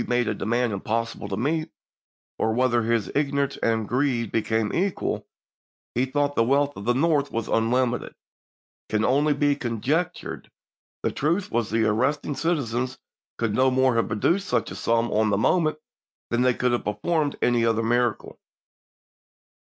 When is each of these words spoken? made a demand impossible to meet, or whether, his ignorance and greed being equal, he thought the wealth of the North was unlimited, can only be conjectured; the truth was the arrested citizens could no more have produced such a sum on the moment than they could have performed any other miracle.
made 0.07 0.27
a 0.27 0.33
demand 0.33 0.73
impossible 0.73 1.27
to 1.27 1.37
meet, 1.37 1.69
or 2.39 2.53
whether, 2.55 2.81
his 2.81 3.11
ignorance 3.13 3.57
and 3.57 3.87
greed 3.87 4.31
being 4.31 4.73
equal, 4.73 5.27
he 5.93 6.05
thought 6.07 6.33
the 6.35 6.43
wealth 6.43 6.75
of 6.75 6.85
the 6.85 6.95
North 6.95 7.31
was 7.31 7.47
unlimited, 7.47 8.15
can 8.89 9.05
only 9.05 9.31
be 9.31 9.55
conjectured; 9.55 10.49
the 11.03 11.11
truth 11.11 11.51
was 11.51 11.69
the 11.69 11.85
arrested 11.85 12.35
citizens 12.35 12.97
could 13.37 13.53
no 13.53 13.69
more 13.69 13.93
have 13.93 14.07
produced 14.07 14.47
such 14.47 14.71
a 14.71 14.75
sum 14.75 15.11
on 15.11 15.29
the 15.29 15.37
moment 15.37 15.77
than 16.31 16.41
they 16.41 16.55
could 16.55 16.71
have 16.71 16.83
performed 16.85 17.35
any 17.39 17.63
other 17.63 17.83
miracle. 17.83 18.39